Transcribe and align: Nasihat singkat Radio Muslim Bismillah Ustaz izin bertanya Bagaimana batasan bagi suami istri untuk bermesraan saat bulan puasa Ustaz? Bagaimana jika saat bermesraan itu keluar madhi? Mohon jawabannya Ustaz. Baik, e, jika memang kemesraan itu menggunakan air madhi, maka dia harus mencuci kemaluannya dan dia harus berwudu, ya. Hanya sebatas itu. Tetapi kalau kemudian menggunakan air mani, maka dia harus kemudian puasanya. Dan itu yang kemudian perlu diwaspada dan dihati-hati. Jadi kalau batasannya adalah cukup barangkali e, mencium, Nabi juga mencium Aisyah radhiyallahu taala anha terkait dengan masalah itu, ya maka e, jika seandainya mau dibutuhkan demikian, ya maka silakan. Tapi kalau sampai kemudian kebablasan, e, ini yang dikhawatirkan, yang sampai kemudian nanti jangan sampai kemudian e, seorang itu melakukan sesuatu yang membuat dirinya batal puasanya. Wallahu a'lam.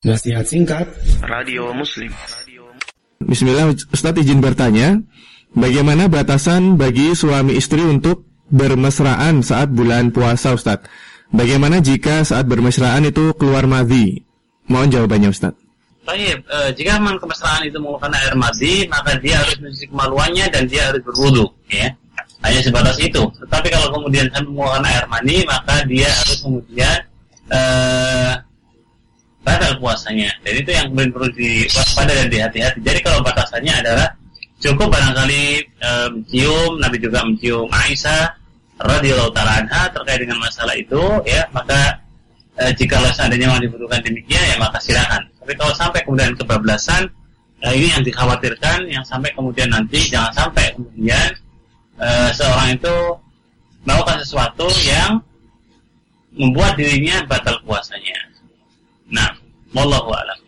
Nasihat 0.00 0.48
singkat 0.48 0.88
Radio 1.20 1.76
Muslim 1.76 2.08
Bismillah 3.20 3.68
Ustaz 3.92 4.16
izin 4.16 4.40
bertanya 4.40 4.96
Bagaimana 5.52 6.08
batasan 6.08 6.80
bagi 6.80 7.12
suami 7.12 7.60
istri 7.60 7.84
untuk 7.84 8.24
bermesraan 8.48 9.44
saat 9.44 9.68
bulan 9.68 10.08
puasa 10.08 10.56
Ustaz? 10.56 10.88
Bagaimana 11.28 11.84
jika 11.84 12.24
saat 12.24 12.48
bermesraan 12.48 13.12
itu 13.12 13.36
keluar 13.36 13.68
madhi? 13.68 14.24
Mohon 14.72 14.88
jawabannya 14.88 15.36
Ustaz. 15.36 15.52
Baik, 16.08 16.48
e, 16.48 16.58
jika 16.80 16.96
memang 16.96 17.20
kemesraan 17.20 17.68
itu 17.68 17.76
menggunakan 17.76 18.16
air 18.24 18.34
madhi, 18.40 18.88
maka 18.88 19.20
dia 19.20 19.36
harus 19.36 19.60
mencuci 19.60 19.84
kemaluannya 19.84 20.48
dan 20.48 20.64
dia 20.64 20.88
harus 20.88 21.04
berwudu, 21.04 21.44
ya. 21.68 21.92
Hanya 22.40 22.60
sebatas 22.64 22.96
itu. 22.96 23.20
Tetapi 23.20 23.68
kalau 23.68 23.92
kemudian 24.00 24.32
menggunakan 24.32 24.80
air 24.88 25.04
mani, 25.12 25.44
maka 25.44 25.84
dia 25.84 26.08
harus 26.08 26.40
kemudian 26.40 27.09
puasanya. 29.80 30.30
Dan 30.44 30.54
itu 30.60 30.70
yang 30.70 30.86
kemudian 30.92 31.10
perlu 31.10 31.28
diwaspada 31.32 32.12
dan 32.12 32.28
dihati-hati. 32.28 32.78
Jadi 32.84 33.00
kalau 33.00 33.24
batasannya 33.24 33.74
adalah 33.80 34.08
cukup 34.60 34.92
barangkali 34.92 35.42
e, 35.64 35.90
mencium, 36.12 36.76
Nabi 36.78 36.96
juga 37.00 37.24
mencium 37.24 37.66
Aisyah 37.72 38.28
radhiyallahu 38.80 39.32
taala 39.32 39.64
anha 39.64 39.88
terkait 39.92 40.20
dengan 40.20 40.40
masalah 40.40 40.76
itu, 40.76 41.00
ya 41.24 41.42
maka 41.56 41.96
e, 42.60 42.68
jika 42.76 43.00
seandainya 43.16 43.48
mau 43.48 43.60
dibutuhkan 43.60 44.04
demikian, 44.04 44.44
ya 44.44 44.56
maka 44.60 44.76
silakan. 44.84 45.24
Tapi 45.40 45.52
kalau 45.56 45.72
sampai 45.72 46.00
kemudian 46.04 46.36
kebablasan, 46.36 47.08
e, 47.64 47.66
ini 47.72 47.88
yang 47.88 48.04
dikhawatirkan, 48.04 48.84
yang 48.92 49.04
sampai 49.08 49.32
kemudian 49.32 49.72
nanti 49.72 50.04
jangan 50.12 50.32
sampai 50.36 50.76
kemudian 50.76 51.28
e, 51.96 52.08
seorang 52.36 52.76
itu 52.76 52.96
melakukan 53.88 54.20
sesuatu 54.20 54.68
yang 54.84 55.24
membuat 56.36 56.76
dirinya 56.76 57.24
batal 57.26 57.56
puasanya. 57.64 57.79
Wallahu 59.80 60.12
a'lam. 60.12 60.39